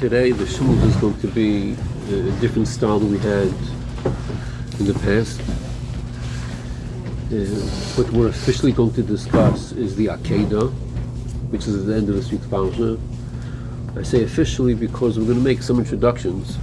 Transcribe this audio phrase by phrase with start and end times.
[0.00, 1.72] today the shul is going to be
[2.08, 3.48] a different style than we had
[4.80, 5.38] in the past.
[7.30, 7.44] Uh,
[7.98, 10.72] what we're officially going to discuss is the Akedah,
[11.50, 12.98] which is at the end of this week's parsha.
[13.94, 16.56] I say officially because we're going to make some introductions,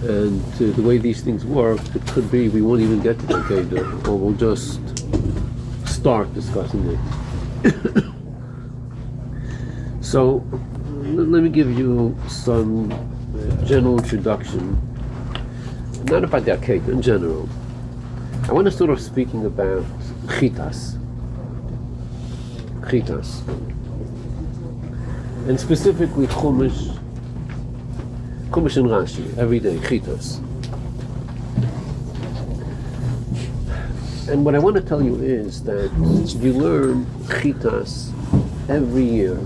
[0.00, 3.26] and uh, the way these things work, it could be we won't even get to
[3.26, 4.80] the Akedah, or we'll just
[5.86, 6.98] start discussing
[7.64, 8.04] it.
[10.00, 10.42] so,
[11.16, 14.78] let me give you some uh, general introduction,
[16.04, 17.48] not about the Akedah, in general.
[18.48, 19.84] I want to start off speaking about
[20.26, 20.98] chitas.
[22.82, 23.46] Chitas.
[25.48, 26.96] And specifically Chumash,
[28.50, 30.38] Chumash and Rashi, every day, chitas.
[34.28, 35.90] And what I want to tell you is that
[36.40, 38.12] you learn chitas
[38.68, 39.40] every year.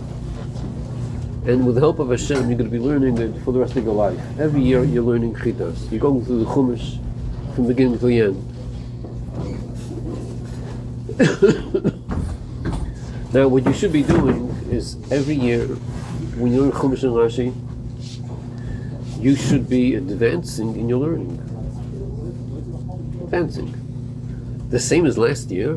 [1.46, 3.76] And with the help of Hashem, you're going to be learning it for the rest
[3.76, 4.18] of your life.
[4.40, 5.90] Every year you're learning chitas.
[5.90, 6.98] You're going through the Chumash
[7.54, 8.50] from beginning to the end.
[13.34, 15.66] now, what you should be doing is every year,
[16.40, 17.52] when you're in Chumash and Rashi,
[19.22, 21.38] you should be advancing in your learning.
[23.22, 23.74] Advancing.
[24.70, 25.74] The same as last year.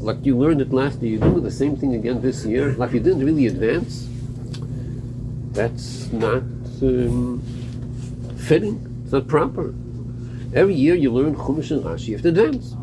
[0.00, 2.72] Like you learned it last year, you're doing the same thing again this year.
[2.72, 4.08] Like you didn't really advance.
[5.56, 6.42] That's not
[6.82, 7.42] um,
[8.36, 9.00] fitting.
[9.04, 9.74] It's not proper.
[10.52, 12.74] Every year you learn Chumash and Rashi, you have to advance.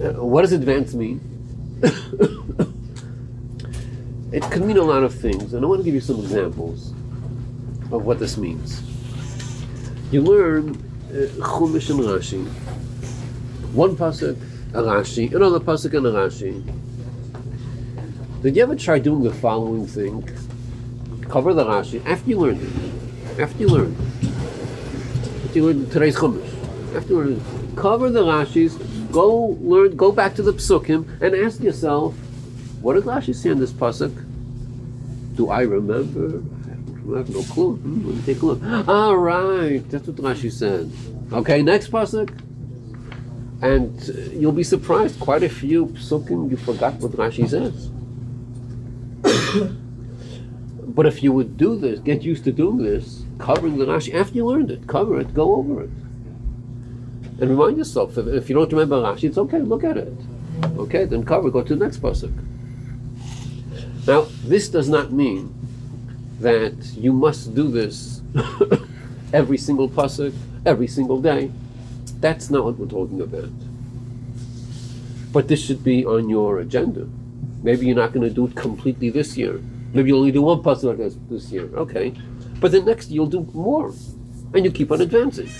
[0.00, 1.20] Uh, what does advance mean?
[4.32, 6.92] it can mean a lot of things, and I want to give you some examples
[7.92, 8.82] of what this means.
[10.10, 10.70] You learn
[11.10, 12.46] uh, Chumash and Rashi,
[13.74, 14.38] one pasuk,
[14.72, 16.64] a Rashi, another pasuk and a Rashi.
[18.42, 20.26] Did you ever try doing the following thing?
[21.28, 23.38] Cover the Rashi after you learned it.
[23.38, 25.44] After you learned it.
[25.44, 26.96] After you learned today's Chumash.
[26.96, 27.76] After you learned it.
[27.76, 32.14] Cover the Rashis, go learn, go back to the psukim, and ask yourself,
[32.80, 34.14] what did Rashi say in this pasuk?
[35.36, 36.42] Do I remember?
[37.14, 37.76] I have no clue.
[37.76, 38.88] Hmm, let me take a look.
[38.88, 40.90] All right, that's what Rashi said.
[41.30, 42.30] Okay, next pasuk.
[43.60, 45.20] And uh, you'll be surprised.
[45.20, 47.90] Quite a few psukim you forgot what Rashi says.
[50.86, 54.34] but if you would do this, get used to doing this, covering the Rashi after
[54.34, 55.90] you learned it, cover it, go over it,
[57.40, 58.18] and remind yourself.
[58.18, 59.60] If, if you don't remember Rashi, it's okay.
[59.60, 60.12] Look at it.
[60.76, 61.50] Okay, then cover.
[61.50, 62.32] Go to the next pasuk.
[64.06, 65.54] Now, this does not mean
[66.40, 68.22] that you must do this
[69.32, 70.34] every single pasuk,
[70.66, 71.50] every single day.
[72.20, 73.50] That's not what we're talking about.
[75.32, 77.08] But this should be on your agenda.
[77.62, 79.60] Maybe you're not going to do it completely this year.
[79.92, 81.68] Maybe you'll only do one pasuk like this this year.
[81.74, 82.14] Okay,
[82.60, 83.92] but the next you'll do more,
[84.54, 85.50] and you keep on advancing.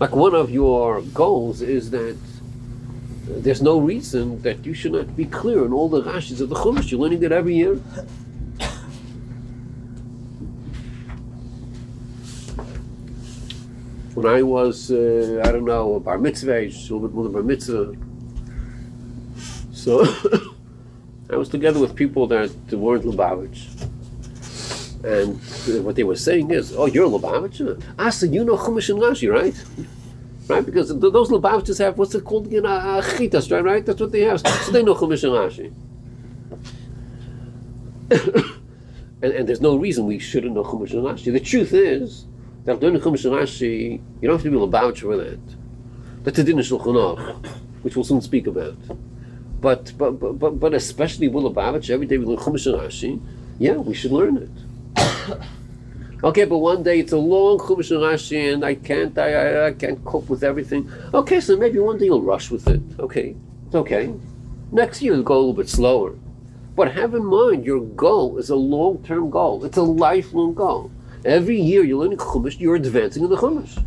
[0.00, 2.16] Like one of your goals is that
[3.26, 6.56] there's no reason that you should not be clear on all the rashis of the
[6.56, 6.90] Chumash.
[6.90, 7.74] You're learning that every year.
[14.14, 17.42] When I was, uh, I don't know, bar mitzvah, a little bit more than bar
[17.42, 17.94] mitzvah.
[19.82, 20.04] So
[21.30, 23.66] I was together with people that weren't Lubavitch.
[25.02, 27.82] And uh, what they were saying is, oh, you're a Lubavitch?
[27.98, 29.56] Asa, you know Chumash and Rashi, right?
[30.46, 30.64] right?
[30.64, 32.52] Because th- those Lubavitches have what's it called?
[32.52, 33.64] You know, uh, right?
[33.64, 33.84] Right?
[33.84, 34.46] That's what they have.
[34.46, 35.72] So they know Chumash and Rashi.
[39.22, 41.32] and, and there's no reason we shouldn't know Chumash and Rashi.
[41.32, 42.26] The truth is
[42.66, 45.40] that learning Chumash and Rashi, you don't have to be a Lubavitch for that.
[46.22, 47.46] That's a din Shulchan Aruch,
[47.82, 48.76] which we'll soon speak about.
[49.62, 53.20] But but but but, especially Lubavitch, every day we learn Chumash and Rashi.
[53.60, 55.38] Yeah, we should learn it.
[56.24, 59.66] Okay, but one day it's a long Chumash and Rashi, and I can't, I, I,
[59.66, 60.88] I, can't cope with everything.
[61.12, 62.80] Okay, so maybe one day you'll rush with it.
[63.00, 63.34] Okay,
[63.66, 64.14] it's okay.
[64.70, 66.14] Next year you'll go a little bit slower.
[66.76, 69.64] But have in mind, your goal is a long-term goal.
[69.64, 70.92] It's a lifelong goal.
[71.24, 73.84] Every year you're learning Chumash, you're advancing in the Chumash.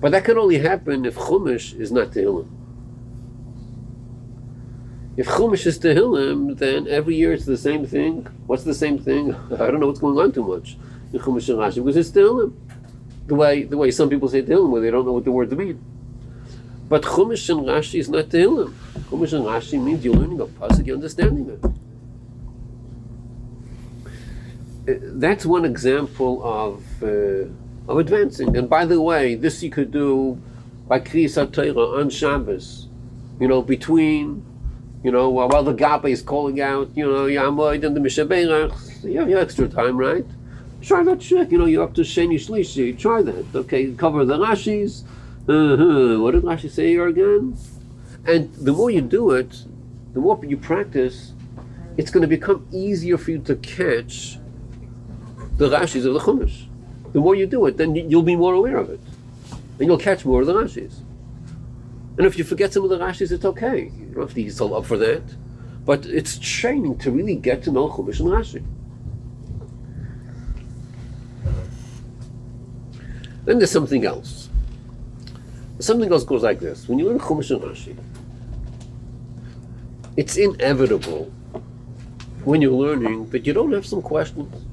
[0.00, 2.48] But that can only happen if Chumash is not Tehillim.
[5.16, 8.26] If Chumash is Tehillim, then every year it's the same thing.
[8.46, 9.34] What's the same thing?
[9.52, 10.76] I don't know what's going on too much
[11.12, 12.54] in Chumash and Rashi because it's Tehillim.
[13.26, 15.52] The way the way some people say Tehillim, where they don't know what the words
[15.52, 15.82] mean.
[16.88, 18.74] But Chumash and Rashi is not Tehillim.
[19.08, 21.64] Chumash and Rashi means you're learning a pasuk, you're understanding it.
[24.88, 27.48] Uh, That's one example of uh,
[27.88, 28.56] of advancing.
[28.56, 30.40] And by the way, this you could do
[30.88, 32.88] by Kriyas Torah on Shabbos.
[33.40, 34.44] You know, between
[35.02, 39.20] You know, while, the Gapa is calling out, you know, Yamoid and the Mishabeirach, you
[39.20, 40.26] have your extra time, right?
[40.82, 41.52] Try that trick.
[41.52, 42.98] You know, you're up to Sheni Shlishi.
[42.98, 43.44] Try that.
[43.54, 45.04] Okay, cover the Rashis.
[45.48, 46.20] Uh-huh.
[46.20, 47.56] What did Rashi say here again?
[48.26, 49.64] And the more you do it,
[50.12, 51.32] the more you practice,
[51.96, 54.38] it's going to become easier for you to catch
[55.56, 56.65] the Rashis of the Chumash.
[57.16, 59.00] The more you do it, then you'll be more aware of it.
[59.78, 60.96] And you'll catch more of the Rashis.
[62.18, 63.84] And if you forget some of the Rashis, it's okay.
[63.98, 65.22] You don't have to use up for that.
[65.86, 68.62] But it's training to really get to know Chumash and Rashi.
[73.46, 74.50] Then there's something else.
[75.78, 76.86] Something else goes like this.
[76.86, 77.96] When you learn Chumash and Rashi,
[80.18, 81.32] it's inevitable
[82.44, 84.65] when you're learning that you don't have some questions.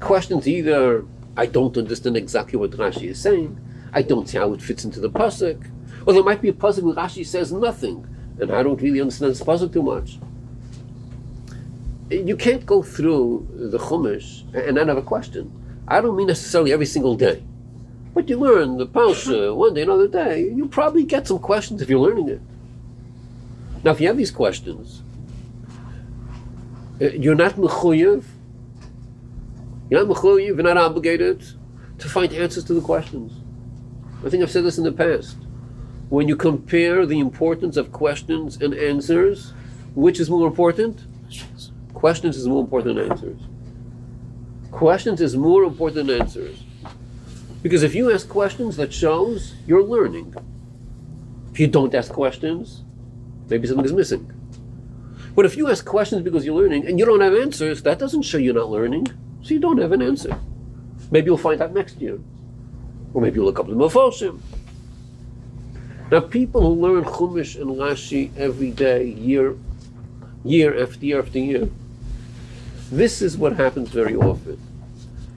[0.00, 1.04] Questions either
[1.36, 3.58] I don't understand exactly what Rashi is saying,
[3.92, 5.70] I don't see how it fits into the pasuk,
[6.06, 8.06] or there might be a pasuk where Rashi says nothing,
[8.40, 10.18] and I don't really understand this pasuk too much.
[12.10, 15.52] You can't go through the Chumash and not have a question.
[15.86, 17.42] I don't mean necessarily every single day.
[18.14, 21.88] But you learn the Parsha one day, another day, you probably get some questions if
[21.88, 22.40] you're learning it.
[23.84, 25.02] Now, if you have these questions,
[27.00, 28.24] uh, you're not mechuyev,
[29.90, 31.44] you're not obligated
[31.98, 33.32] to find answers to the questions.
[34.24, 35.36] I think I've said this in the past.
[36.08, 39.52] When you compare the importance of questions and answers,
[39.94, 41.04] which is more important?
[41.94, 43.40] Questions is more important than answers.
[44.70, 46.62] Questions is more important than answers.
[47.62, 50.34] Because if you ask questions, that shows you're learning.
[51.52, 52.84] If you don't ask questions,
[53.48, 54.32] maybe something is missing.
[55.34, 58.22] But if you ask questions because you're learning and you don't have answers, that doesn't
[58.22, 59.08] show you're not learning.
[59.48, 60.38] So you don't have an answer.
[61.10, 62.18] Maybe you'll find out next year.
[63.14, 64.40] Or maybe you'll look up the Mefoshim.
[66.12, 69.56] Now, people who learn Chumash and Rashi every day, year,
[70.44, 71.70] year after year after year,
[72.92, 74.60] this is what happens very often.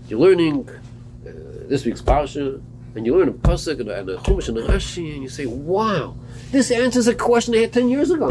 [0.10, 1.31] You're learning uh,
[1.69, 2.62] this week's parsha,
[2.96, 6.18] and you learn a pasuk and a, chumash and a Rashi, and you say, "Wow,
[6.52, 8.30] this answers a question I had ten years ago.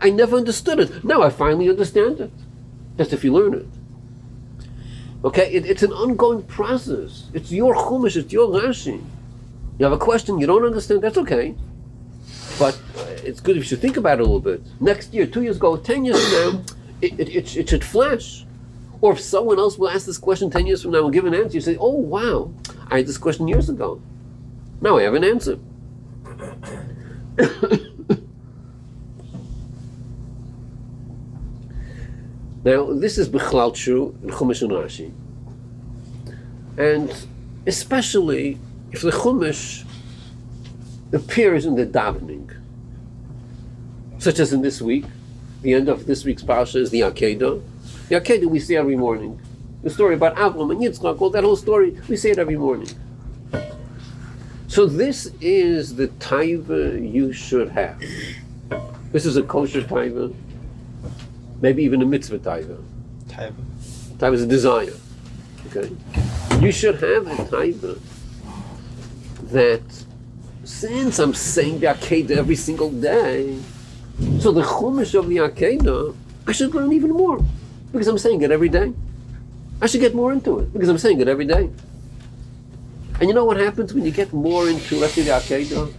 [0.00, 1.02] I never understood it.
[1.02, 2.30] Now I finally understand it."
[2.96, 3.66] That's if you learn it.
[5.24, 7.28] Okay, it, it's an ongoing process.
[7.34, 9.02] It's your chumash, it's your Rashi.
[9.78, 11.02] You have a question you don't understand.
[11.02, 11.54] That's okay,
[12.58, 14.62] but uh, it's good if you think about it a little bit.
[14.80, 16.64] Next year, two years ago, ten years from now
[17.02, 18.44] it, it, it, it should flash.
[19.00, 21.34] Or if someone else will ask this question 10 years from now and give an
[21.34, 22.52] answer, you say, oh, wow,
[22.88, 24.00] I had this question years ago.
[24.80, 25.58] Now I have an answer.
[32.62, 35.12] Now, this is Bechlal true in Chumash and Rashi.
[36.76, 37.26] And
[37.66, 38.58] especially
[38.92, 39.86] if the Chumash
[41.12, 42.54] appears in the davening,
[44.18, 45.04] such as in this week,
[45.62, 47.62] the end of this week's parsha is the Akedah.
[48.08, 49.40] The Akedah we say every morning.
[49.82, 52.88] The story about Avram and Yitzchak, all that whole story, we say it every morning.
[54.68, 57.98] So this is the taiva you should have.
[59.12, 60.34] This is a kosher taiva,
[61.60, 62.82] maybe even a mitzvah taiva.
[63.28, 63.54] Taiva.
[64.18, 64.94] Taiva is a desire.
[65.66, 65.90] Okay,
[66.60, 67.98] you should have a taiva
[69.52, 69.82] that
[70.64, 73.58] since I'm saying the Akedah every single day,
[74.40, 76.14] so the Chumash of the Akedah,
[76.46, 77.40] I should learn even more
[77.92, 78.92] because I'm saying it every day.
[79.82, 81.70] I should get more into it because I'm saying it every day.
[83.18, 85.92] And you know what happens when you get more into, let's say, the Akedah?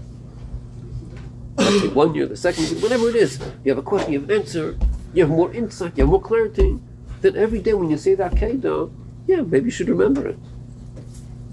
[1.58, 4.22] Let's say one year, the second year, whatever it is, you have a question, you
[4.22, 4.78] have an answer,
[5.14, 6.80] you have more insight, you have more clarity.
[7.22, 8.92] Then every day when you say the Akedah,
[9.28, 10.40] yeah, maybe you should remember it.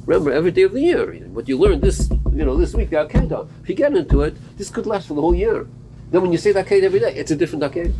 [0.07, 1.13] Remember every day of the year.
[1.29, 3.49] What you learned this, you know, this week, the Akedah.
[3.63, 5.67] If you get into it, this could last for the whole year.
[6.11, 7.93] Then when you say that Aked every day, it's a different Aked.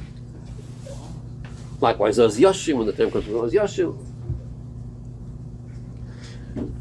[1.81, 3.97] Likewise, Oz Yashir, when the time comes for Yashir.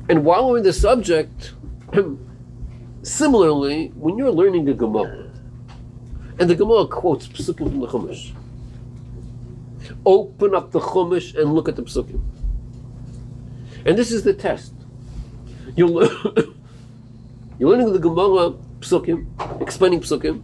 [0.09, 1.53] And while we're in the subject,
[3.03, 5.29] similarly, when you're learning the Gemara,
[6.39, 8.33] and the Gemara quotes Psukim from the Chumash,
[10.07, 12.23] open up the Chumash and look at the Psukim.
[13.85, 14.73] And this is the test.
[15.75, 15.89] You're,
[17.59, 19.27] you're learning the Gemara Psukim,
[19.61, 20.41] explaining Psukim,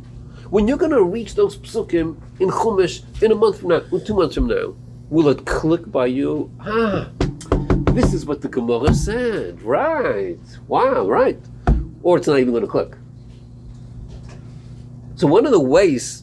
[0.49, 3.99] when you're going to reach those psukim in Chumash in a month from now, or
[3.99, 4.75] two months from now,
[5.09, 6.51] will it click by you?
[6.59, 7.09] Ah,
[7.93, 9.61] this is what the Gemara said.
[9.63, 10.37] Right.
[10.67, 11.39] Wow, right.
[12.03, 12.95] Or it's not even going to click.
[15.15, 16.21] So one of the ways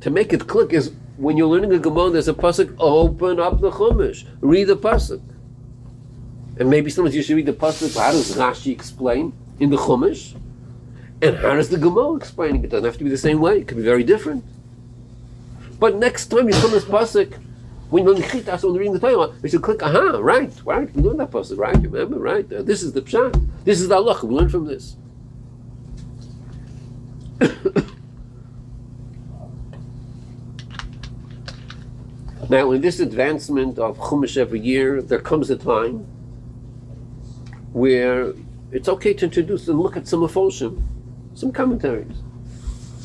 [0.00, 2.74] to make it click is when you're learning a Gemara, there's a pasuk.
[2.78, 5.22] Open up the Chumash, read the pasuk,
[6.58, 7.96] and maybe sometimes you should read the pasuk.
[7.98, 10.36] How does Rashi explain in the Chumash?
[11.22, 12.64] And how does the Gemara explain it?
[12.64, 13.58] It doesn't have to be the same way.
[13.58, 14.44] It could be very different.
[15.78, 17.38] But next time you come this pasuk,
[17.90, 21.20] when you're chitas when reading the Torah, you should click, aha, right, right, we learned
[21.20, 21.80] that pasuk, right?
[21.80, 22.50] You Remember, right?
[22.52, 23.40] Uh, this is the pshat.
[23.64, 24.18] This is the Allah.
[24.22, 24.96] We learn from this.
[32.54, 36.06] now, in this advancement of Chumash every year, there comes a time
[37.72, 38.32] where
[38.70, 40.80] it's okay to introduce and look at some Afoshim,
[41.34, 42.16] some commentaries.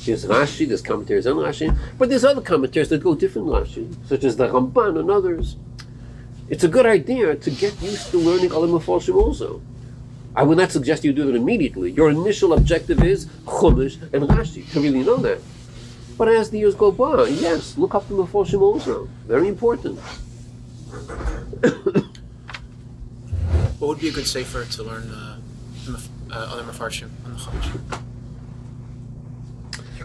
[0.05, 4.23] There's Rashi, there's commentaries on Rashi, but there's other commentaries that go different Rashi, such
[4.23, 5.55] as the Ramban and others.
[6.47, 9.63] It's a good idea to get used to learning other Mefoshim also.
[10.35, 11.91] I would not suggest you do it immediately.
[11.91, 15.41] Your initial objective is Chumash and Rashi, to really know that.
[16.19, 19.07] But as the years go by, yes, look up the Mefoshim also.
[19.25, 19.97] Very important.
[23.79, 25.39] what would be a good sefer to learn uh,
[26.29, 28.03] uh, other Mefarshim on the Chumash?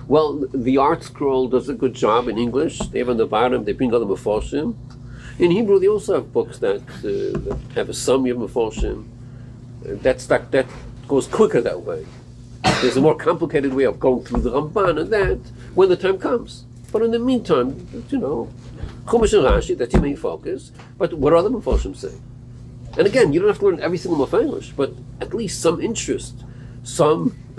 [0.07, 2.79] Well, the ArtScroll does a good job in English.
[2.79, 4.77] They have on the bottom, they bring other Mefoshim.
[5.41, 9.09] In Hebrew, they also have books that, uh, that have a summary of Mefoshim.
[9.85, 10.67] Uh, that's that, that
[11.09, 12.07] goes quicker that way.
[12.65, 15.39] There's a more complicated way of going through the Ramban and that
[15.75, 16.65] when the time comes.
[16.93, 18.51] But in the meantime, you know,
[19.07, 20.73] Chumash and Rashi, that's your main focus.
[20.97, 22.13] But what are other Mefoshim say?
[22.97, 26.45] And again, you don't have to learn every single Mefarish, but at least some interest,
[26.83, 27.37] some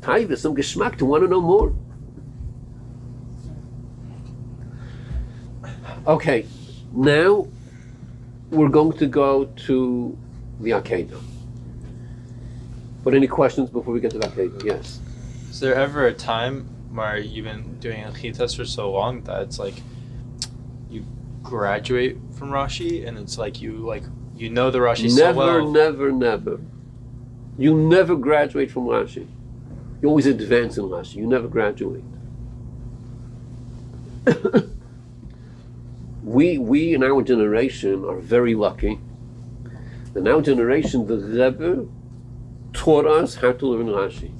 [0.00, 1.74] taiva, some geschmack to want to know more.
[6.06, 6.46] Okay,
[6.92, 7.48] now
[8.50, 10.18] we're going to go to
[10.60, 11.33] the Akedah.
[13.04, 14.64] But any questions before we get to that Akedah?
[14.64, 15.00] Yes.
[15.50, 19.58] Is there ever a time where you've been doing Achitas for so long that it's
[19.58, 19.74] like
[20.88, 21.04] you
[21.42, 25.70] graduate from Rashi and it's like you like you know the Rashi never, so well?
[25.70, 26.60] Never, never, never.
[27.58, 29.28] You never graduate from Rashi.
[30.00, 31.16] You always advance in Rashi.
[31.16, 32.04] You never graduate.
[36.22, 38.98] we, we in our generation are very lucky.
[40.16, 41.86] In our generation, the Rebbe
[42.74, 44.32] taught us how to learn Rashi.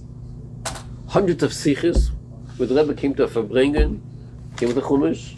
[1.09, 2.11] Hundreds of sichos,
[2.59, 5.35] the Rebbe came to a came with a Chumash,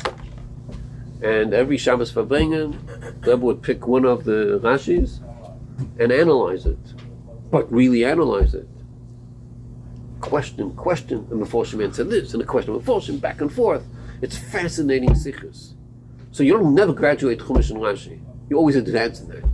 [1.23, 2.75] and every Shabbos Farbrengen,
[3.21, 5.21] the Rebbe would pick one of the Rashis
[6.01, 6.79] and analyze it,
[7.51, 8.69] but really analyze it
[10.21, 13.85] question, question, and Meforshim answered this, and the question of Meforshim, back and forth.
[14.23, 15.75] It's fascinating sichos.
[16.33, 18.21] So you don't never graduate Chumash and Rashi.
[18.51, 19.45] You always advance in that.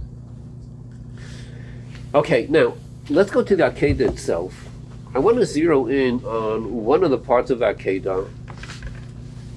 [2.15, 2.75] Okay, now
[3.09, 4.69] let's go to the Akedah itself.
[5.15, 8.29] I want to zero in on one of the parts of Akedah,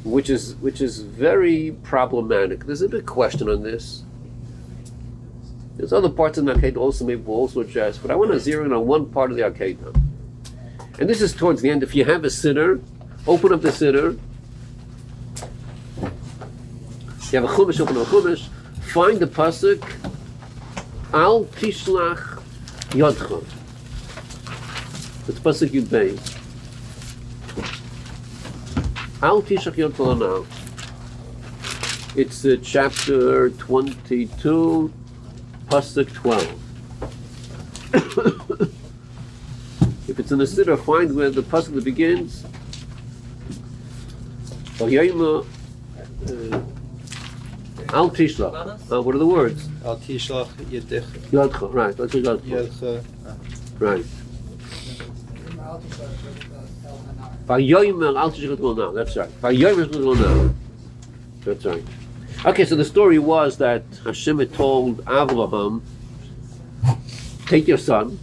[0.03, 2.65] which is which is very problematic.
[2.65, 4.03] There's a big question on this.
[5.77, 8.39] There's other parts of the Akedah also maybe we'll also address, but I want to
[8.39, 10.01] zero in on one part of the Akedah.
[10.99, 11.83] And this is towards the end.
[11.83, 12.81] If you have a siddur,
[13.27, 14.17] open up the siddur.
[17.31, 18.47] You have a chumash, open up a chumash.
[18.93, 19.83] Find the pasuk.
[21.13, 22.34] Al tishlach
[22.95, 23.43] yodcha.
[25.27, 26.19] It's pasuk yud beis.
[29.21, 30.45] Al tishlach yodcha now.
[32.15, 34.91] It's uh, chapter twenty-two,
[35.67, 36.59] pasuk twelve.
[40.07, 42.45] If it's in the siddur, find where the pasuk begins.
[44.77, 45.45] Vayayma,
[46.29, 46.59] uh,
[47.89, 48.91] Al tishlach.
[48.91, 49.69] Uh, what are the words?
[49.83, 51.73] Al tishlach yedich Yadcha.
[51.73, 51.95] Right.
[51.95, 52.39] That's Yadcha.
[52.41, 53.03] yedcha.
[53.79, 54.05] Right.
[57.47, 58.91] Vayomer al tishlach now.
[58.91, 59.29] That's right.
[59.41, 60.53] Vayomer now.
[61.43, 61.83] That's right.
[62.45, 65.81] Okay, so the story was that Hashem had told Avraham,
[67.47, 68.19] take your son,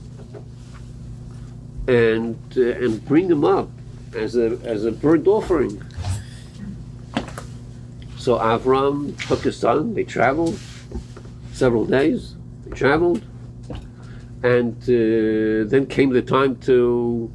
[1.89, 3.69] and uh, and bring him up
[4.15, 5.83] as a as a burnt offering.
[8.23, 9.95] So Avram took his son.
[9.95, 10.57] They traveled
[11.53, 12.37] several days.
[12.65, 13.25] They traveled,
[14.45, 17.33] and uh, then came the time to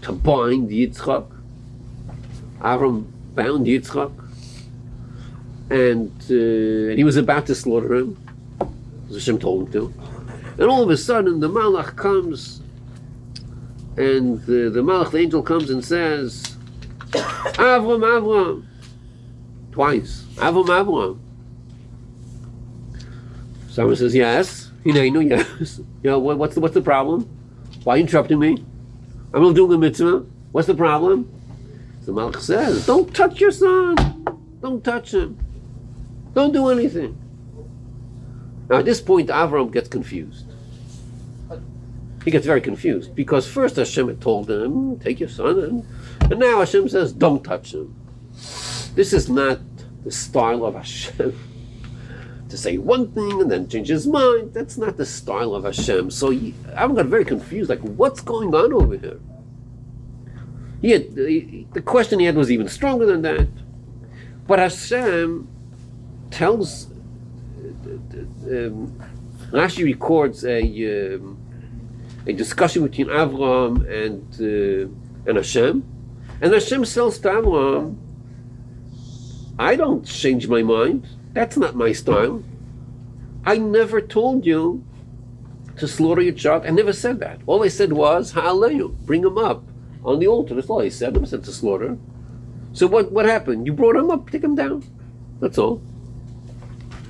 [0.00, 1.26] to bind Yitzchak.
[2.60, 3.04] Avram
[3.34, 4.12] bound Yitzchak,
[5.68, 8.16] and uh, he was about to slaughter him.
[9.10, 9.94] As Hashem told him to.
[10.58, 12.62] And all of a sudden, the Malach comes
[13.98, 16.56] and the, the Malach, the angel, comes and says,
[17.10, 18.64] Avram, Avram,
[19.72, 21.18] twice, Avram, Avram.
[23.68, 24.70] Someone says, yes.
[24.84, 25.78] You know, you know, yes.
[26.02, 27.28] You know, what, what's, the, what's the problem?
[27.84, 28.64] Why interrupting me?
[29.32, 30.26] I'm not doing a mitzvah.
[30.52, 31.30] What's the problem?
[32.04, 33.94] The Malach says, don't touch your son.
[34.60, 35.38] Don't touch him.
[36.34, 37.16] Don't do anything.
[38.68, 40.46] Now, at this point, Avram gets confused.
[42.24, 45.86] he gets very confused because first Hashem had told him, "Take your son," and,
[46.30, 47.94] and now Hashem says, "Don't touch him."
[48.94, 49.58] This is not
[50.04, 51.38] the style of Hashem
[52.50, 54.52] to say one thing and then change his mind.
[54.52, 56.10] That's not the style of Hashem.
[56.10, 57.70] So he, I got very confused.
[57.70, 59.20] Like, what's going on over here?
[60.82, 63.48] He had, he, the question he had was even stronger than that.
[64.46, 65.48] But Hashem
[66.30, 66.86] tells.
[68.50, 69.00] Um,
[69.52, 70.60] Rashi records a
[71.16, 71.36] um,
[72.26, 75.84] a discussion between Avram and uh, and Hashem,
[76.40, 77.96] and Hashem tells to Avram,
[79.60, 81.06] "I don't change my mind.
[81.34, 82.42] That's not my style.
[83.44, 84.82] I never told you
[85.76, 86.64] to slaughter your child.
[86.66, 87.40] I never said that.
[87.46, 89.62] All I said was Ha'aleyu, bring him up
[90.04, 90.54] on the altar.
[90.54, 91.10] That's all I said.
[91.10, 91.98] I never said to slaughter.
[92.72, 93.66] So what what happened?
[93.66, 94.84] You brought him up, take him down.
[95.40, 95.82] That's all.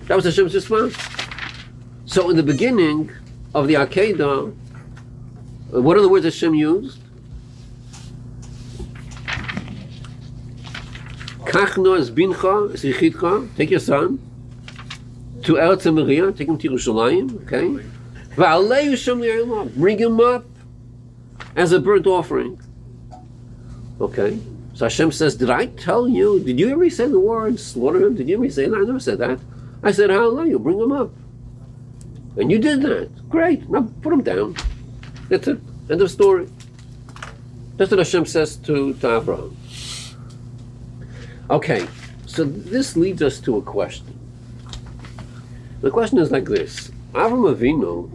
[0.07, 0.97] That was Hashem's response.
[2.05, 3.13] So in the beginning
[3.55, 4.53] of the Akedah,
[5.73, 6.99] uh, what are the words Hashem used?
[11.51, 14.19] Bincha, take your son,
[15.43, 17.85] to Eretz Moriah, take him to Yerushalayim, okay?
[18.37, 20.45] Va'alei Hashem li'ayim, bring him up
[21.57, 22.61] as a burnt offering.
[24.01, 24.39] Okay?
[24.75, 28.15] So Hashem says, did I tell you, did you ever say the word slaughter him?
[28.15, 28.77] Did you ever say that?
[28.77, 29.39] I never said that.
[29.83, 31.11] I said, Ha'aleyu, bring him up.
[32.37, 33.29] And you did that.
[33.29, 33.69] Great.
[33.69, 34.57] Now put him down.
[35.29, 35.61] That's it.
[35.91, 36.49] End of story.
[37.77, 39.57] That's what Hashem says to, to Abraham.
[41.51, 41.89] Okay,
[42.27, 44.17] so this leads us to a question.
[45.81, 48.09] The question is like this Avram Avinu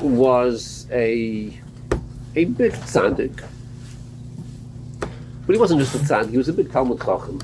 [0.00, 1.58] was a
[2.36, 3.42] a big tzaddik.
[5.00, 7.40] But he wasn't just a tzaddik, he was a big Talmud Chacham.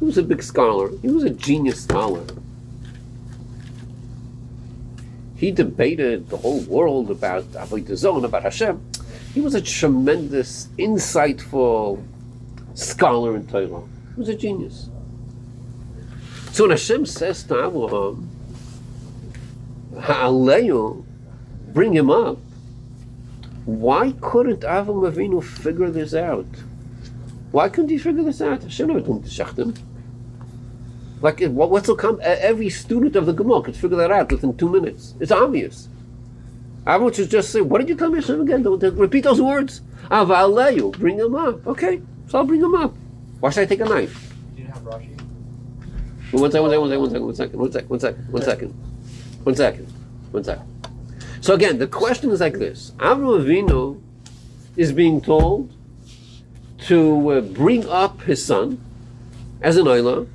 [0.00, 0.90] He was a big scholar.
[1.00, 2.26] He was a genius scholar.
[5.34, 8.87] He debated the whole world about Avodah Zon, about Hashem.
[9.34, 12.04] He was a tremendous, insightful
[12.74, 13.82] scholar in Torah.
[14.14, 14.88] He was a genius.
[16.52, 18.28] So when Hashem says to Abraham,
[19.94, 21.04] Ha'aleyu,
[21.72, 22.38] bring him up,
[23.64, 26.46] why couldn't Avram Avinu figure this out?
[27.50, 28.62] Why couldn't he figure this out?
[28.62, 29.76] Hashem never told him to shechtim.
[31.20, 32.18] Like, what, what's will come?
[32.22, 35.14] Every student of the Gemara could figure that out within two minutes.
[35.20, 35.88] It's obvious.
[36.88, 38.62] Avram should just say, "What did you tell me, Hashem again?
[38.62, 41.66] Don't, repeat those words." Avaleyu, bring him up.
[41.66, 42.96] Okay, so I'll bring him up.
[43.40, 44.32] Why should I take a knife?
[44.56, 45.14] Do you have Rashi?
[46.32, 48.74] One second, one second, one second, one second, one second, one second, one second,
[49.44, 49.86] one second,
[50.30, 50.64] one second.
[51.42, 54.00] So again, the question is like this: Avram Avinu
[54.76, 55.70] is being told
[56.86, 58.80] to uh, bring up his son
[59.60, 60.26] as an oilah,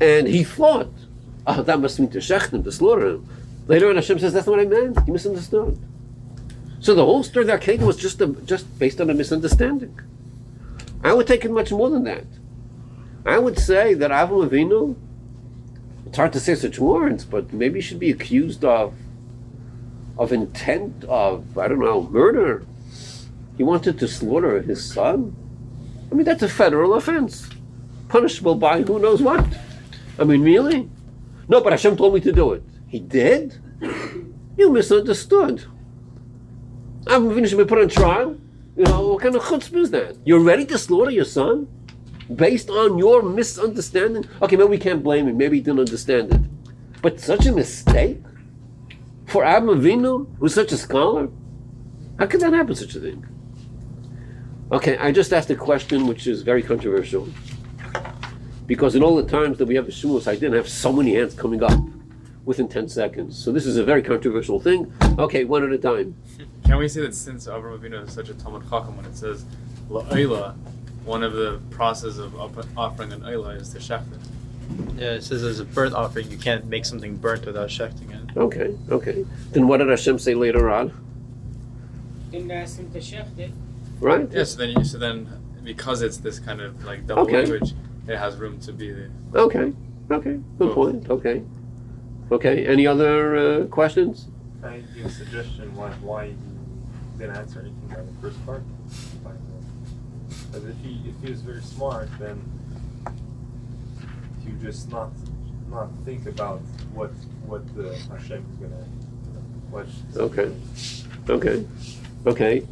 [0.00, 0.90] and he thought,
[1.46, 3.28] "Oh, that must mean to shech him, to slaughter him."
[3.70, 4.98] Later on, Hashem says, "That's not what I meant.
[5.06, 5.78] You misunderstood."
[6.80, 9.96] So the whole story of the was just a, just based on a misunderstanding.
[11.04, 12.24] I would take it much more than that.
[13.24, 14.96] I would say that Avram Avinu,
[16.04, 18.92] it's hard to say such words, but maybe he should be accused of
[20.18, 22.66] of intent of, I don't know, murder.
[23.56, 25.36] He wanted to slaughter his son.
[26.10, 27.48] I mean, that's a federal offense,
[28.08, 29.46] punishable by who knows what.
[30.18, 30.90] I mean, really?
[31.48, 32.64] No, but Hashem told me to do it.
[32.90, 33.54] He did?
[34.56, 35.64] You misunderstood.
[37.04, 38.36] Avram Avinu should be put on trial.
[38.76, 40.16] You know, what kind of chutzpah is that?
[40.24, 41.68] You're ready to slaughter your son?
[42.34, 44.24] Based on your misunderstanding?
[44.42, 45.36] Okay, maybe we can't blame him.
[45.36, 46.40] Maybe he didn't understand it.
[47.00, 48.18] But such a mistake?
[49.26, 51.28] For Avram Avinu, who's such a scholar?
[52.18, 53.24] How could that happen, such a thing?
[54.72, 57.28] Okay, I just asked a question which is very controversial.
[58.66, 61.14] Because in all the times that we have the Shumos, I didn't have so many
[61.14, 61.78] hands coming up
[62.44, 63.36] within 10 seconds.
[63.36, 64.92] So this is a very controversial thing.
[65.18, 66.14] Okay, one at a time.
[66.64, 69.44] Can we say that since Avram Avinu is such a Talmud Chacham, when it says
[69.88, 70.54] la'oila,
[71.04, 72.34] one of the process of
[72.76, 74.20] offering an oila is to shecht it.
[74.96, 78.36] Yeah, it says as a burnt offering, you can't make something burnt without shechting it.
[78.36, 79.26] Okay, okay.
[79.50, 80.92] Then what did Hashem say later on?
[82.30, 83.50] Didn't ask him to shecht it.
[84.00, 84.30] Right?
[84.30, 85.28] Yeah, so then, you, so then
[85.64, 87.38] because it's this kind of like double Okay.
[87.38, 87.74] language,
[88.06, 89.10] it has room to be the.
[89.34, 89.72] Okay,
[90.10, 90.38] okay.
[90.58, 91.10] Good point.
[91.10, 91.42] Okay.
[92.30, 94.28] Okay, any other uh, questions?
[94.62, 96.36] Can I give a suggestion why why you
[97.18, 98.62] didn't answer anything by the first part?
[100.28, 102.40] Because if he if he was very smart, then
[104.46, 105.10] you just not
[105.68, 106.60] not think about
[106.94, 107.10] what
[107.46, 108.84] what the Hashem is gonna
[109.70, 109.86] what.
[110.16, 110.52] Okay.
[111.28, 111.66] Okay.
[112.26, 112.66] Okay.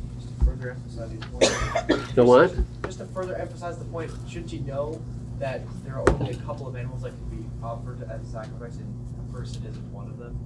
[0.44, 2.14] Further emphasize his point.
[2.14, 2.54] The what?
[2.84, 5.00] Just to further emphasize the point, shouldn't you know
[5.38, 8.76] that there are only a couple of animals that can be offered as a sacrifice,
[8.76, 9.07] and a
[9.38, 10.36] person isn't one of them?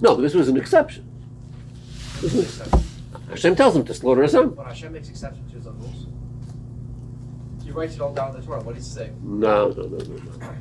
[0.00, 1.04] No, this was an exception.
[2.20, 2.84] This was-
[3.28, 4.50] Hashem tells him to slaughter a son.
[4.50, 6.06] But Hashem makes exceptions to his own rules.
[7.64, 8.62] He writes it all down in the Torah.
[8.62, 9.10] What does he say?
[9.20, 10.54] No, no, no, no, no.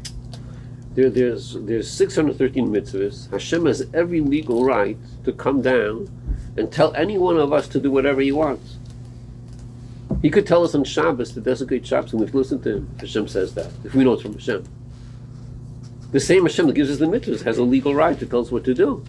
[0.95, 3.29] There, there's there's 613 mitzvahs.
[3.29, 6.09] Hashem has every legal right to come down
[6.57, 8.77] and tell any one of us to do whatever he wants.
[10.23, 12.89] He could tell us on Shabbos to desecrate Shabbos, and we've listened to him.
[12.99, 14.63] Hashem says that if we know it's from Hashem.
[16.15, 18.49] The same Hashem that gives us the mitzvahs has a legal right to tell us
[18.49, 19.03] what to do.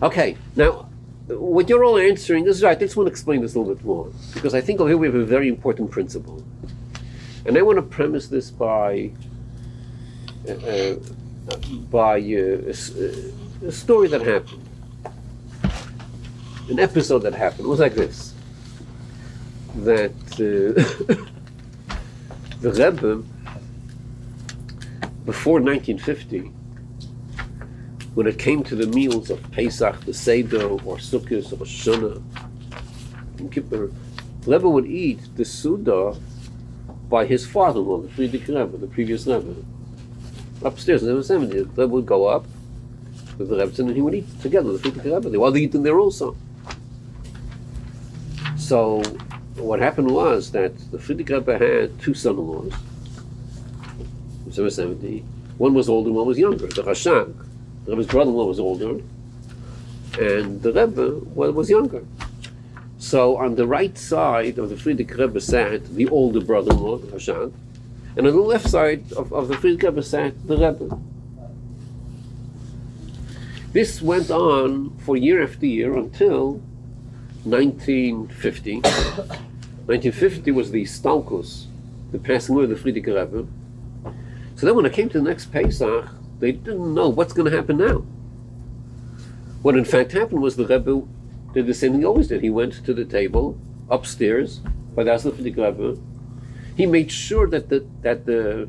[0.00, 0.88] Okay, now
[1.26, 2.74] what you're all answering is right.
[2.74, 4.96] I just want to explain this a little bit more because I think over here
[4.96, 6.42] we have a very important principle.
[7.44, 9.10] And I want to premise this by
[10.48, 10.96] uh, uh,
[11.90, 14.66] by uh, uh, a story that happened,
[16.70, 17.66] an episode that happened.
[17.66, 18.32] It was like this:
[19.84, 20.80] that uh,
[22.62, 23.22] the Rebbe,
[25.28, 26.50] before 1950,
[28.14, 32.22] when it came to the meals of Pesach, the Seder, or Sukkot, or Shana,
[33.36, 33.92] and Kippur,
[34.46, 36.16] Rebbe would eat the Suda
[37.10, 39.54] by his father-in-law, the Frierdiker Rebbe, the previous Rebbe.
[40.64, 42.46] Upstairs in the cemetery, the Rebbe would go up
[43.36, 45.28] with the Rebbe and he would eat together the Frierdiker Rebbe.
[45.28, 46.38] They were eating there also.
[48.56, 49.02] So
[49.56, 52.72] what happened was that the Frierdiker Rebbe had two son-in-laws
[54.48, 55.24] in 770.
[55.58, 56.66] One was older, one was younger.
[56.66, 57.34] The Rashag,
[57.84, 59.00] the Rebbe's brother-in-law was older,
[60.18, 62.04] and the Rebbe wa- was younger.
[62.98, 67.52] So on the right side of the Frierdiker Rebbe sat the older brother-in-law, the Rashag,
[68.16, 70.98] and on the left side of, of the Frierdiker Rebbe sat the Rebbe.
[73.72, 76.62] This went on for year after year until
[77.44, 78.80] 1950.
[78.80, 81.66] 1950 was the Stalkus,
[82.12, 83.46] the passing away of the Frierdiker Rebbe.
[84.58, 87.56] So then when it came to the next Pesach, they didn't know what's going to
[87.56, 87.98] happen now.
[89.62, 91.06] What in fact happened was the Rebbe
[91.54, 92.42] did the same thing he always did.
[92.42, 93.56] He went to the table
[93.88, 94.58] upstairs
[94.96, 95.96] by the the Rebbe.
[96.76, 98.68] He made sure that the that the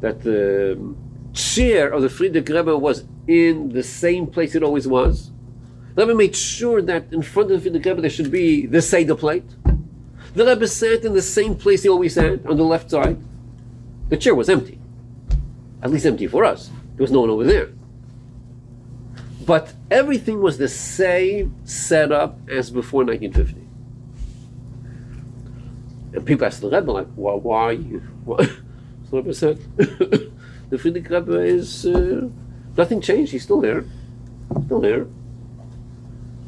[0.00, 0.94] that the
[1.32, 5.32] chair of the Frierdiker Rebbe was in the same place it always was.
[5.96, 8.80] The Rebbe made sure that in front of the Frierdiker Rebbe there should be the
[8.80, 9.56] Seder plate.
[10.34, 13.18] The Rebbe sat in the same place he always sat, on the left side.
[14.08, 14.75] The chair was empty.
[15.86, 16.68] At least empty for us.
[16.96, 17.68] There was no one over there.
[19.46, 23.64] But everything was the same setup as before 1950.
[26.12, 28.48] And people asked the Rebbe, like, why, why, you- why?
[29.08, 32.28] So the Rebbe said, the Frierdiker Rebbe is, uh,
[32.76, 33.84] nothing changed, he's still there.
[34.64, 35.06] Still there.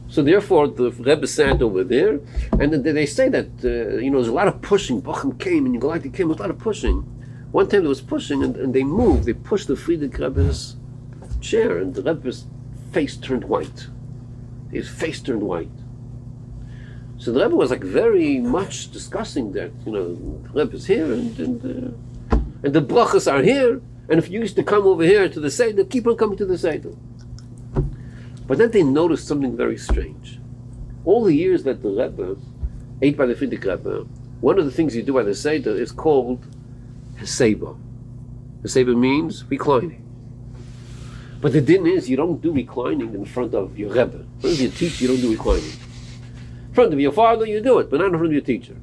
[0.08, 2.18] So therefore, the Rebbe sat over there,
[2.58, 5.00] and they say that, uh, you know, there's a lot of pushing.
[5.00, 7.04] Bochum came, and Galactic came, there was a lot of pushing.
[7.50, 10.76] One time there was pushing, and, and they moved, they pushed the Frierdiker Rebbe's
[11.40, 12.46] chair, and the Rebbe's
[12.92, 13.86] face turned white.
[14.70, 15.70] His face turned white.
[17.16, 21.38] So the Rebbe was like very much discussing that, you know, the Rebbe's here and
[21.40, 25.28] and, uh, and the brachas are here, and if you used to come over here
[25.28, 26.92] to the Seder, keep on coming to the Seder.
[28.46, 30.38] But then they noticed something very strange.
[31.04, 32.36] All the years that the Rebbe
[33.02, 34.06] ate by the Frierdiker Rebbe,
[34.40, 36.46] one of the things you do by the Seder is called
[37.18, 37.78] Heseba.
[38.62, 40.04] Heseba means reclining.
[41.40, 44.18] But the din is you don't do reclining in front of your Rebbe.
[44.18, 45.72] In front of your teacher, you don't do reclining.
[46.68, 48.76] In front of your father, you do it, but not in front of your teacher.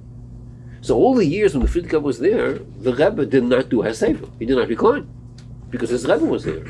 [0.82, 4.30] So all the years when the Frierdiker was there, the Rebbe did not do Haseva.
[4.39, 5.10] He did not recline
[5.69, 6.63] because his Rebbe was there.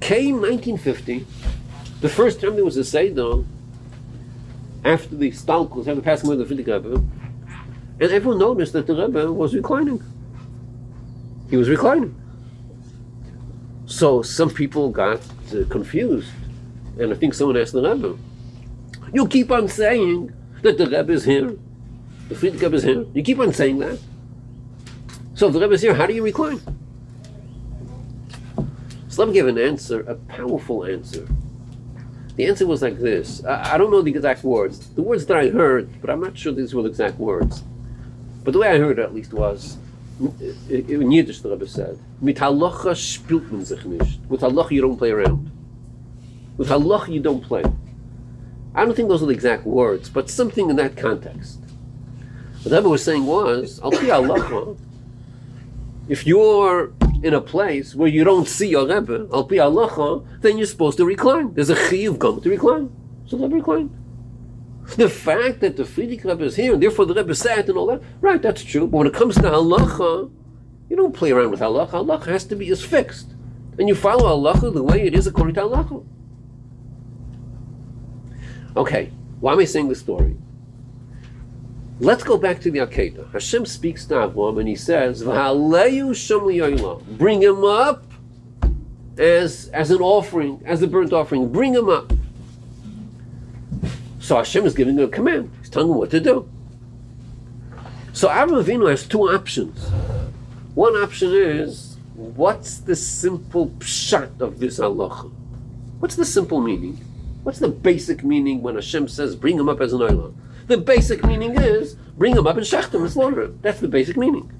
[0.00, 1.24] Came 1950,
[2.00, 3.44] the first time there was a Seder
[4.84, 6.94] after the Stalkos, after passing away the Rebbe,
[8.00, 10.02] and everyone noticed that the Rebbe was reclining.
[11.52, 12.18] He was reclining.
[13.84, 15.20] So some people got
[15.52, 16.30] uh, confused,
[16.98, 18.16] and I think someone asked the Rebbe,
[19.12, 21.58] "You keep on saying that the Rebbe is here,
[22.30, 23.04] the Frierdiker Rebbe is here.
[23.12, 23.98] You keep on saying that.
[25.34, 26.58] So if the Rebbe is here, how do you recline?"
[29.08, 31.28] So let me give an answer, a powerful answer.
[32.36, 33.44] The answer was like this.
[33.44, 34.88] I, I don't know the exact words.
[34.94, 37.62] The words that I heard, but I'm not sure these were the exact words.
[38.42, 39.76] But the way I heard it at least was,
[40.68, 44.20] in Yiddish the Rebbe er said, Mit halacha spielt man sich nicht.
[44.28, 45.50] With halacha you don't play around.
[46.56, 47.64] With halacha you don't play.
[48.74, 51.58] I don't think those are the exact words, but something in that context.
[52.62, 54.78] What the Rebbe was saying was, tell you halacha.
[56.08, 60.58] If you're in a place where you don't see your Rebbe, al pi halacha, then
[60.58, 61.54] you're supposed to recline.
[61.54, 62.90] There's a chiyuv going to recline.
[63.26, 63.90] So Rebbe reclined.
[64.96, 67.86] The fact that the Frierdiker Rebbe is here, and therefore the Rebbe sat and all
[67.86, 68.86] that, right, that's true.
[68.86, 70.30] But when it comes to halacha,
[70.88, 71.92] You don't play around with halacha.
[72.04, 73.34] Halacha has to be is fixed,
[73.78, 76.04] and you follow halacha the way it is according to halacha.
[78.76, 80.36] Okay, why am I saying this story?
[81.98, 83.32] Let's go back to the Akedah.
[83.32, 85.22] Hashem speaks to Avram and he says.
[87.16, 88.04] Bring him up
[89.16, 91.50] as as an offering, as a burnt offering.
[91.52, 92.12] Bring him up.
[94.22, 95.50] So Hashem is giving him a command.
[95.58, 96.48] He's telling him what to do.
[98.12, 99.90] So Avram Avinu has two options.
[100.74, 105.32] One option is, what's the simple pshat of this halacha?
[105.98, 107.04] What's the simple meaning?
[107.42, 110.34] What's the basic meaning when Hashem says, bring him up as an oilam?
[110.68, 113.58] The basic meaning is, bring him up and shecht him and slaughter him.
[113.60, 114.52] That's the basic meaning.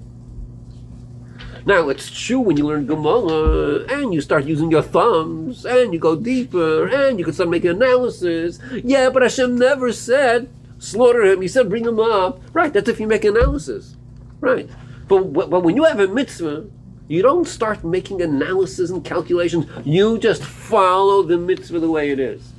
[1.65, 5.99] Now, it's true when you learn Gemara and you start using your thumbs and you
[5.99, 8.59] go deeper and you can start making analysis.
[8.83, 11.41] Yeah, but Hashem never said slaughter him.
[11.41, 12.41] He said bring him up.
[12.53, 13.95] Right, that's if you make analysis.
[14.41, 14.69] Right.
[15.07, 16.65] But, but when you have a mitzvah,
[17.07, 19.65] you don't start making analysis and calculations.
[19.85, 22.51] You just follow the mitzvah the way it is.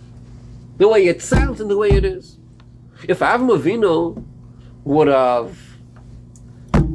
[0.79, 2.39] The way it sounds and the way it is.
[3.07, 4.25] If Avram Avinu
[4.85, 5.74] would have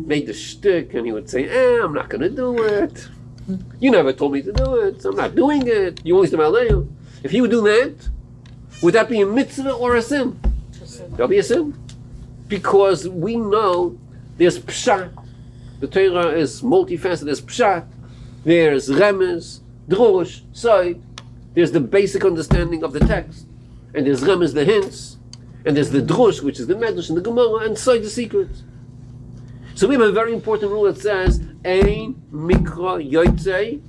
[0.10, 3.08] made the shtick and he would say, eh, I'm not going to do it.
[3.80, 6.02] You never told me to do it, I'm not doing it.
[6.04, 6.90] You always do
[7.24, 8.10] If he would do that,
[8.82, 10.40] would that be a mitzvah or a sin?
[11.12, 11.78] That'll be a sin.
[12.48, 13.98] Because we know
[14.38, 15.12] there's pshat.
[15.80, 17.26] The Torah is multifaceted.
[17.26, 17.88] There's pshat,
[18.44, 21.02] there's remez, drush, sod.
[21.54, 23.46] There's the basic understanding of the text.
[23.94, 25.18] And there's remez, the hints.
[25.66, 28.64] And there's the drush, which is the medrash and the gemara, and sod, the secrets.
[29.80, 33.80] So we have a very important rule that says, Ein mikra yotzei.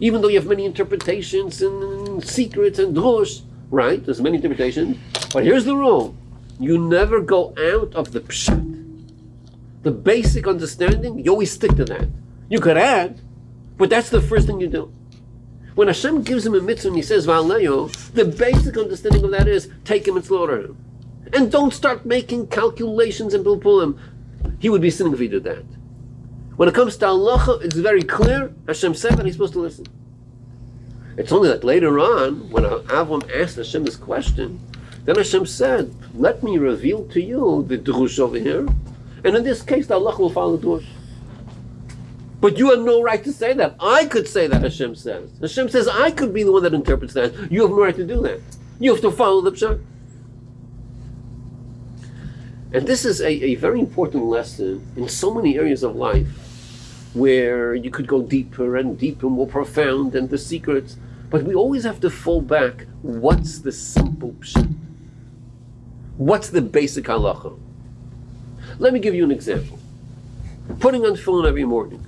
[0.00, 4.04] Even though you have many interpretations and secrets and drush, right?
[4.04, 4.96] There's many interpretations.
[5.32, 6.16] But here's the rule.
[6.58, 9.04] You never go out of the pshat.
[9.84, 12.08] The basic understanding, you always stick to that.
[12.48, 13.20] You could add,
[13.78, 14.92] but that's the first thing you do.
[15.76, 19.70] When Hashem gives him a mitzvah and he says, the basic understanding of that is
[19.84, 20.76] take him and slaughter him.
[21.32, 23.98] And don't start making calculations and him.
[24.58, 25.64] He would be sinning if he did that.
[26.56, 28.54] When it comes to Allah, it's very clear.
[28.66, 29.86] Hashem said that he's supposed to listen.
[31.16, 34.60] It's only that later on, when Avram asked Hashem this question,
[35.04, 38.66] then Hashem said, Let me reveal to you the drush over here.
[39.24, 40.86] And in this case, Allah will follow the drush.
[42.40, 43.76] But you have no right to say that.
[43.80, 45.30] I could say that, Hashem says.
[45.40, 47.50] Hashem says, I could be the one that interprets that.
[47.50, 48.40] You have no right to do that.
[48.78, 49.80] You have to follow the pshat.
[52.74, 56.26] And this is a, a very important lesson in so many areas of life
[57.14, 60.96] where you could go deeper and deeper, more profound, and the secrets.
[61.30, 62.86] But we always have to fall back.
[63.02, 64.74] What's the simple pshat?
[66.16, 67.56] What's the basic halacha?
[68.80, 69.78] Let me give you an example.
[70.80, 72.04] Putting on tefillin every morning.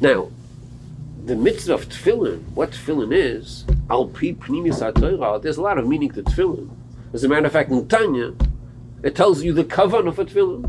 [0.00, 0.30] Now,
[1.26, 4.34] the mitzvah of tefillin, what tefillin is, al pi
[5.42, 6.70] there's a lot of meaning to tefillin.
[7.14, 8.34] As a matter of fact, in Tanya,
[9.04, 10.68] it tells you the kavan of a tefillin.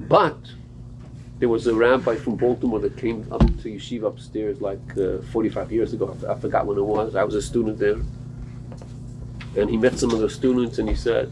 [0.00, 0.38] But
[1.38, 5.70] there was a rabbi from Baltimore that came up to yeshiva upstairs like uh, 45
[5.70, 6.16] years ago.
[6.26, 7.14] I forgot when it was.
[7.14, 7.98] I was a student there.
[9.60, 11.30] And he met some of the students and he said,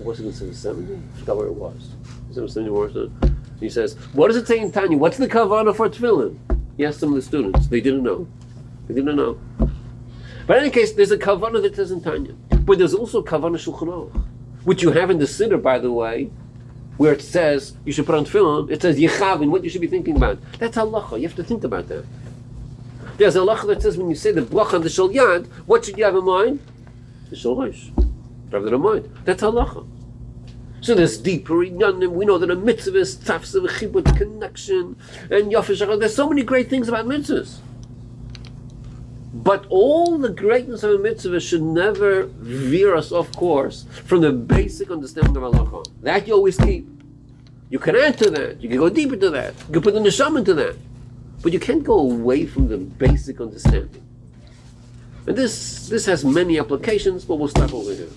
[0.00, 0.94] was it in 70?
[0.94, 1.90] I forgot where it was.
[2.28, 3.10] Was it in 70 or
[3.60, 4.98] He says, what does it say in Tanya?
[4.98, 6.38] What's the kavanah for tefillin?
[6.76, 7.68] He asked some of the students.
[7.68, 8.26] They didn't know.
[8.88, 9.38] They didn't know.
[10.46, 12.32] But in any case, there's a kavanah that says in Tanya.
[12.50, 14.24] But there's also kavanah shulchan aruch,
[14.64, 16.30] which you have in the siddur, by the way,
[16.96, 18.70] where it says you should put on tefillin.
[18.70, 20.38] It says yechavin, what you should be thinking about.
[20.58, 21.16] That's halacha.
[21.20, 22.04] You have to think about that.
[23.16, 25.98] There's a halacha that says when you say the bracha on the yad, what should
[25.98, 26.60] you have in mind?
[27.30, 27.90] The shel rosh.
[28.52, 29.10] Have that in mind.
[29.24, 29.86] That's halacha.
[30.80, 35.98] So there's deeper We know that a mitzvah is tafsa v'chibut connection and yafish.
[35.98, 37.58] There's so many great things about mitzvahs.
[39.42, 44.32] But all the greatness of a mitzvah should never veer us off course from the
[44.32, 45.84] basic understanding of Allah.
[46.02, 46.88] That you always keep.
[47.68, 48.62] You can add to that.
[48.62, 49.54] You can go deeper to that.
[49.68, 50.76] You can put the neshama into that.
[51.42, 54.02] But you can't go away from the basic understanding.
[55.26, 58.08] And this this has many applications, but we'll stop over here.